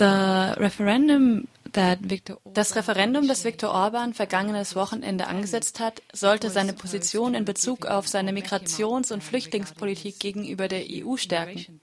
[0.00, 8.08] Das Referendum, das Viktor Orban vergangenes Wochenende angesetzt hat, sollte seine Position in Bezug auf
[8.08, 11.80] seine Migrations- und Flüchtlingspolitik gegenüber der EU stärken.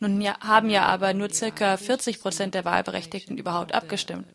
[0.00, 4.26] Nun ja, haben ja aber nur circa 40 Prozent der Wahlberechtigten überhaupt abgestimmt.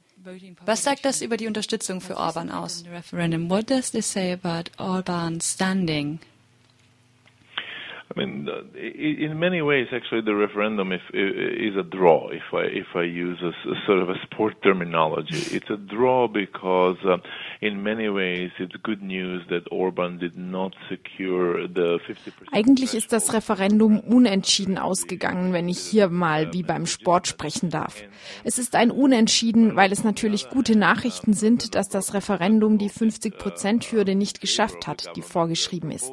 [0.65, 2.83] Was sagt das über die Unterstützung für Orban aus?
[3.11, 6.19] What does this say about Orban's standing
[8.15, 12.29] I mean, in many ways, actually, the referendum is a draw.
[12.29, 16.27] If I if I use a, a sort of a sport terminology, it's a draw
[16.29, 17.17] because uh,
[17.61, 22.31] in many ways it's good news that Orban did not secure the 50%.
[22.51, 28.03] Eigentlich ist das Referendum unentschieden ausgegangen, wenn ich hier mal wie beim Sport sprechen darf.
[28.43, 34.15] Es ist ein Unentschieden, weil es natürlich gute Nachrichten sind, dass das Referendum die 50-Prozent-Hürde
[34.15, 36.11] nicht geschafft hat, die vorgeschrieben ist.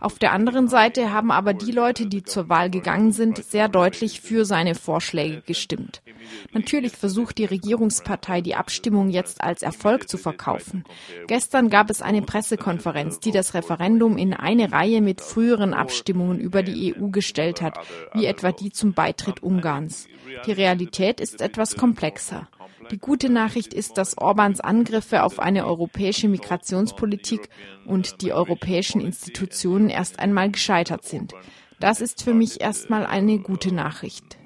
[0.00, 4.20] Auf der anderen Seite haben aber die Leute, die zur Wahl gegangen sind, sehr deutlich
[4.20, 6.02] für seine Vorschläge gestimmt.
[6.52, 10.84] Natürlich versucht die Regierungspartei, die Abstimmung jetzt als Erfolg zu verkaufen.
[11.26, 16.62] Gestern gab es eine Pressekonferenz, die das Referendum in eine Reihe mit früheren Abstimmungen über
[16.62, 17.78] die EU gestellt hat,
[18.14, 20.08] wie etwa die zum Beitritt Ungarns.
[20.46, 22.48] Die Realität ist etwas komplexer.
[22.90, 27.48] Die gute Nachricht ist, dass Orbans Angriffe auf eine europäische Migrationspolitik
[27.86, 31.34] und die europäischen Institutionen erst einmal gescheitert sind.
[31.78, 34.39] Das ist für mich erstmal eine gute Nachricht.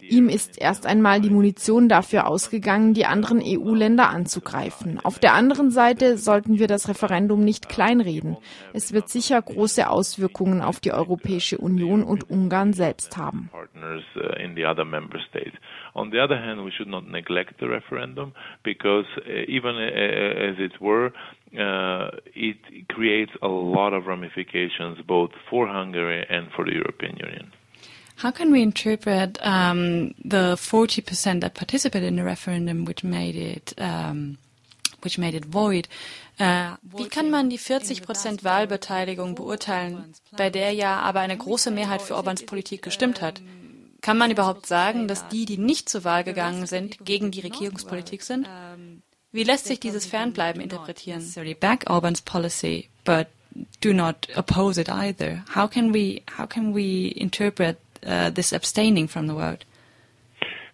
[0.00, 5.00] Ihm ist erst einmal die Munition dafür ausgegangen, die anderen EU-Länder anzugreifen.
[5.02, 8.36] Auf der anderen Seite sollten wir das Referendum nicht kleinreden.
[8.72, 13.50] Es wird sicher große Auswirkungen auf die Europäische Union und Ungarn selbst haben.
[15.94, 20.56] On the other hand, we should not neglect the referendum because uh, even uh, as
[20.58, 21.12] it were,
[21.58, 27.52] uh, it creates a lot of ramifications both for Hungary and for the European Union.
[28.22, 33.74] How can we interpret um, the 40% that participated in the referendum, which made it,
[33.78, 34.38] um,
[35.02, 35.88] which made it void?
[36.40, 42.02] Uh, wie kann man die 40% Wahlbeteiligung beurteilen, bei der ja aber eine große Mehrheit
[42.02, 43.40] für Orbans Politik gestimmt hat?
[44.00, 48.22] Kann man überhaupt sagen, dass die, die nicht zur Wahl gegangen sind, gegen die Regierungspolitik
[48.22, 48.48] sind?
[49.30, 51.24] Wie lässt sich dieses Fernbleiben interpretieren?
[51.60, 53.26] Back Orbans policy, but
[53.80, 55.44] do not oppose it either.
[55.54, 57.76] How can we how can we interpret
[58.06, 59.64] uh, this abstaining from the vote?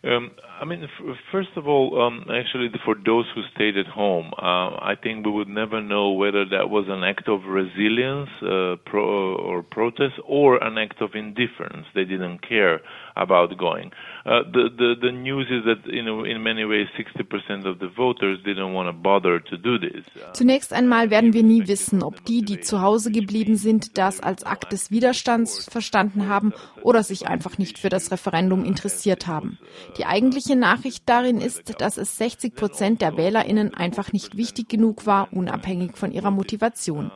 [0.02, 0.88] Um, I mean,
[1.32, 5.32] first of all, um, actually, for those who stayed at home, uh, I think we
[5.32, 10.62] would never know whether that was an act of resilience uh, pro or protest or
[10.62, 11.86] an act of indifference.
[11.94, 12.80] They didn't care
[13.16, 13.90] about going.
[14.26, 17.88] Uh, the, the the news is that you know in many ways 60% of the
[17.88, 20.04] voters didn't want to bother to do this.
[20.32, 24.44] Zunächst einmal werden wir nie wissen, ob die, die zu Hause geblieben sind, das als
[24.44, 29.58] Akt des Widerstands verstanden haben oder sich einfach nicht für das Referendum interessiert haben.
[29.98, 35.06] Die eigentliche Nachricht darin ist, dass es 60 Prozent der WählerInnen einfach nicht wichtig genug
[35.06, 37.10] war, unabhängig von ihrer Motivation.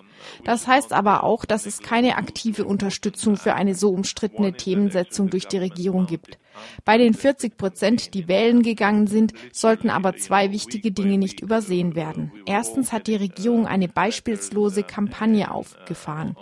[0.44, 5.46] Das heißt aber auch, dass es keine aktive Unterstützung für eine so umstrittene Themensetzung durch
[5.46, 6.38] die Regierung gibt.
[6.84, 11.94] Bei den 40 Prozent, die wählen gegangen sind, sollten aber zwei wichtige Dinge nicht übersehen
[11.94, 12.32] werden.
[12.46, 16.36] Erstens hat die Regierung eine beispielslose Kampagne aufgefahren.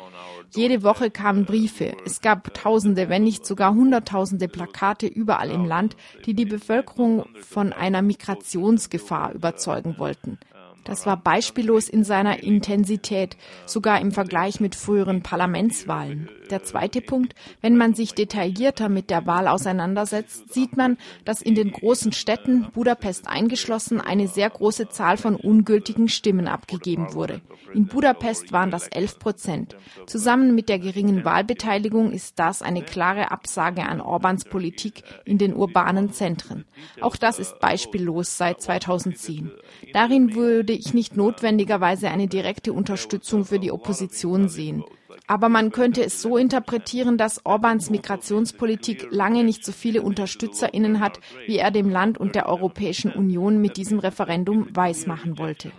[0.55, 1.93] Jede Woche kamen Briefe.
[2.05, 7.73] Es gab Tausende, wenn nicht sogar Hunderttausende Plakate überall im Land, die die Bevölkerung von
[7.73, 10.39] einer Migrationsgefahr überzeugen wollten.
[10.87, 13.37] Das war beispiellos in seiner Intensität,
[13.67, 16.29] sogar im Vergleich mit früheren Parlamentswahlen.
[16.51, 21.55] Der zweite Punkt, wenn man sich detaillierter mit der Wahl auseinandersetzt, sieht man, dass in
[21.55, 27.41] den großen Städten, Budapest eingeschlossen, eine sehr große Zahl von ungültigen Stimmen abgegeben wurde.
[27.75, 29.77] In Budapest waren das 11 Prozent.
[30.07, 35.55] Zusammen mit der geringen Wahlbeteiligung ist das eine klare Absage an Orbans Politik in den
[35.55, 36.65] urbanen Zentren.
[37.01, 39.51] Auch das ist beispiellos seit 2010.
[39.93, 44.85] Darin würde ich nicht notwendigerweise eine direkte Unterstützung für die Opposition sehen.
[45.27, 51.21] Aber man könnte es so interpretieren, dass Orbans Migrationspolitik lange nicht so viele UnterstützerInnen hat,
[51.47, 55.73] wie er dem Land und der Europäischen Union mit diesem Referendum weismachen wollte.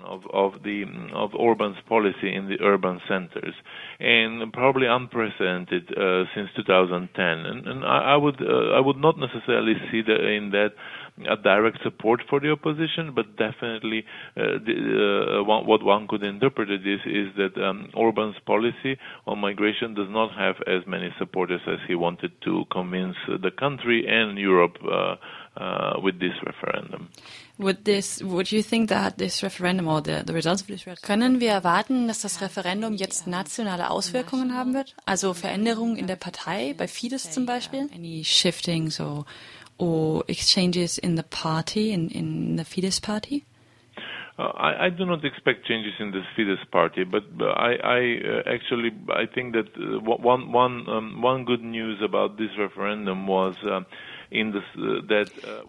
[5.91, 7.45] uh, since 2010.
[7.45, 10.73] And, and I, I would uh, I would not necessarily see that in that
[11.25, 14.05] a direct support for the opposition, but definitely
[14.35, 19.39] uh, the, uh, one, what one could interpret this is that um, Orban's policy on
[19.39, 24.37] migration does not have as many supporters as he wanted to convince the country and
[24.37, 25.15] Europe uh,
[25.57, 27.09] uh with this referendum.
[27.57, 31.39] Would this, would you think that this referendum or the, the results of this Können
[31.39, 34.95] wir erwarten, dass das Referendum jetzt nationale Auswirkungen haben wird?
[35.07, 37.89] Also Veränderungen in der Partei, bei Fidesz zum Beispiel?
[37.95, 39.25] Any shifting, so
[39.77, 43.45] or exchanges in the party, in, in the Fidesz party?
[44.39, 48.53] Uh, I, I, do not expect changes in the Fidesz party, but I, I uh,
[48.53, 53.55] actually I think that uh, one one um, one good news about this referendum was
[54.31, 54.57] uh.
[54.77, 55.01] Uh,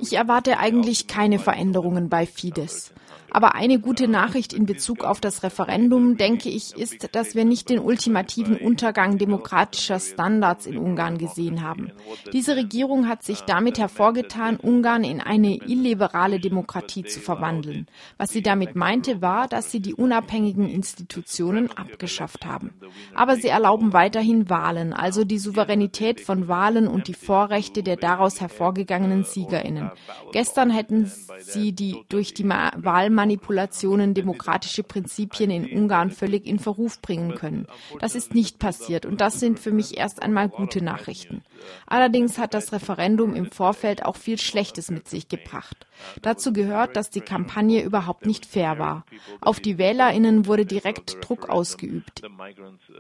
[0.01, 2.93] ich erwarte eigentlich keine Veränderungen bei Fidesz.
[3.31, 7.69] Aber eine gute Nachricht in Bezug auf das Referendum, denke ich, ist, dass wir nicht
[7.69, 11.93] den ultimativen Untergang demokratischer Standards in Ungarn gesehen haben.
[12.33, 17.87] Diese Regierung hat sich damit hervorgetan, Ungarn in eine illiberale Demokratie zu verwandeln.
[18.17, 22.73] Was sie damit meinte, war, dass sie die unabhängigen Institutionen abgeschafft haben.
[23.15, 28.41] Aber sie erlauben weiterhin Wahlen, also die Souveränität von Wahlen und die Vorrechte der daraus
[28.49, 29.91] hervorgegangenen Siegerinnen.
[30.33, 31.11] Gestern hätten
[31.41, 37.67] sie die durch die Wahl Wahlmanipulationen demokratische Prinzipien in Ungarn völlig in Verruf bringen können.
[38.01, 41.43] Das ist nicht passiert und das sind für mich erst einmal gute Nachrichten.
[41.87, 45.87] Allerdings hat das Referendum im Vorfeld auch viel Schlechtes mit sich gebracht.
[46.23, 49.05] Dazu gehört, dass die Kampagne überhaupt nicht fair war.
[49.41, 52.23] Auf die Wählerinnen wurde direkt Druck ausgeübt.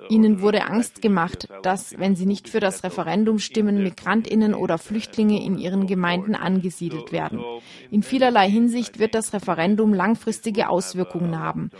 [0.08, 5.37] Ihnen wurde Angst gemacht, dass, wenn sie nicht für das Referendum stimmen, Migrantinnen oder Flüchtlinge
[5.38, 7.40] in ihren Gemeinden angesiedelt werden.
[7.90, 11.70] In vielerlei Hinsicht wird das Referendum langfristige Auswirkungen haben.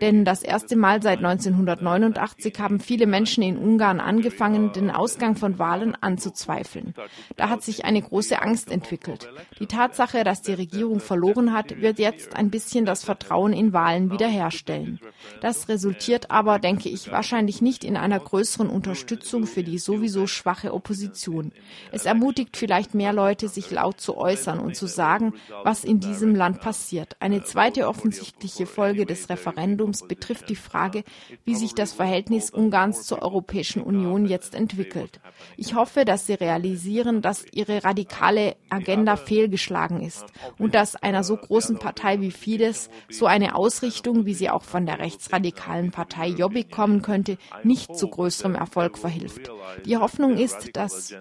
[0.00, 5.58] Denn das erste Mal seit 1989 haben viele Menschen in Ungarn angefangen, den Ausgang von
[5.58, 6.94] Wahlen anzuzweifeln.
[7.36, 9.28] Da hat sich eine große Angst entwickelt.
[9.58, 14.12] Die Tatsache, dass die Regierung verloren hat, wird jetzt ein bisschen das Vertrauen in Wahlen
[14.12, 15.00] wiederherstellen.
[15.40, 20.72] Das resultiert aber, denke ich, wahrscheinlich nicht in einer größeren Unterstützung für die sowieso schwache
[20.72, 21.52] Opposition.
[21.90, 25.34] Es ermutigt vielleicht mehr Leute, sich laut zu äußern und zu sagen,
[25.64, 27.16] was in diesem Land passiert.
[27.20, 31.04] Eine zweite offensichtliche Folge des Referendums Referendums betrifft die Frage,
[31.44, 35.20] wie sich das Verhältnis Ungarns zur Europäischen Union jetzt entwickelt.
[35.56, 40.26] Ich hoffe, dass Sie realisieren, dass Ihre radikale Agenda fehlgeschlagen ist
[40.58, 44.86] und dass einer so großen Partei wie Fidesz so eine Ausrichtung, wie sie auch von
[44.86, 49.50] der rechtsradikalen Partei Jobbik kommen könnte, nicht zu größerem Erfolg verhilft.
[49.84, 51.14] Die Hoffnung ist, dass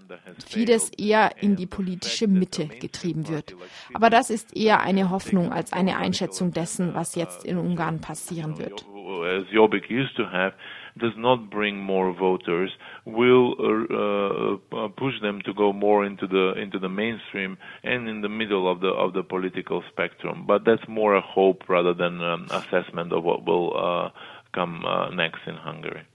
[0.46, 3.56] Fidesz eher in die politische Mitte getrieben wird.
[3.94, 8.57] Aber das ist eher eine Hoffnung als eine Einschätzung dessen, was jetzt in Ungarn passieren
[8.66, 10.54] As Jobbik used to have,
[10.98, 12.72] does not bring more voters,
[13.06, 18.22] will uh, uh, push them to go more into the into the mainstream and in
[18.22, 20.46] the middle of the of the political spectrum.
[20.48, 24.10] But that's more a hope rather than an assessment of what will uh,
[24.54, 26.04] come uh, next in Hungary.